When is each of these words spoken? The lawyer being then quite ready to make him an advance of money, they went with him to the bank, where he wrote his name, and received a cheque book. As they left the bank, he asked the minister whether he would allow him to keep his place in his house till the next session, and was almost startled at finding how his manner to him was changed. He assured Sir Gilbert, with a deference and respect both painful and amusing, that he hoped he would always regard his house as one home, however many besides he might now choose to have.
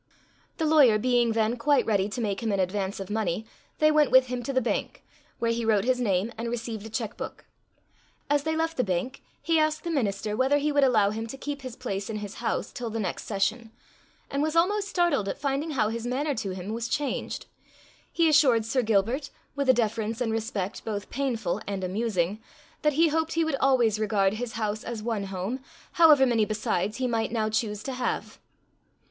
The 0.57 0.65
lawyer 0.65 0.97
being 0.97 1.33
then 1.33 1.57
quite 1.57 1.85
ready 1.85 2.09
to 2.09 2.21
make 2.21 2.41
him 2.41 2.51
an 2.51 2.59
advance 2.59 2.99
of 2.99 3.11
money, 3.11 3.45
they 3.77 3.91
went 3.91 4.09
with 4.09 4.25
him 4.29 4.41
to 4.41 4.51
the 4.51 4.59
bank, 4.59 5.03
where 5.37 5.51
he 5.51 5.63
wrote 5.63 5.83
his 5.83 5.99
name, 6.01 6.31
and 6.39 6.49
received 6.49 6.83
a 6.87 6.89
cheque 6.89 7.15
book. 7.17 7.45
As 8.27 8.41
they 8.41 8.55
left 8.55 8.77
the 8.77 8.83
bank, 8.83 9.21
he 9.43 9.59
asked 9.59 9.83
the 9.83 9.91
minister 9.91 10.35
whether 10.35 10.57
he 10.57 10.71
would 10.71 10.83
allow 10.83 11.11
him 11.11 11.27
to 11.27 11.37
keep 11.37 11.61
his 11.61 11.75
place 11.75 12.09
in 12.09 12.15
his 12.15 12.33
house 12.41 12.71
till 12.71 12.89
the 12.89 12.99
next 12.99 13.25
session, 13.25 13.69
and 14.31 14.41
was 14.41 14.55
almost 14.55 14.87
startled 14.87 15.29
at 15.29 15.37
finding 15.37 15.69
how 15.69 15.89
his 15.89 16.07
manner 16.07 16.33
to 16.33 16.49
him 16.49 16.69
was 16.73 16.87
changed. 16.89 17.45
He 18.11 18.27
assured 18.27 18.65
Sir 18.65 18.81
Gilbert, 18.81 19.29
with 19.55 19.69
a 19.69 19.73
deference 19.73 20.19
and 20.19 20.31
respect 20.31 20.83
both 20.83 21.11
painful 21.11 21.61
and 21.67 21.83
amusing, 21.83 22.41
that 22.81 22.93
he 22.93 23.09
hoped 23.09 23.33
he 23.33 23.45
would 23.45 23.55
always 23.57 23.99
regard 23.99 24.33
his 24.33 24.53
house 24.53 24.83
as 24.83 25.03
one 25.03 25.25
home, 25.25 25.59
however 25.91 26.25
many 26.25 26.43
besides 26.45 26.97
he 26.97 27.05
might 27.05 27.31
now 27.31 27.49
choose 27.51 27.83
to 27.83 27.93
have. 27.93 28.39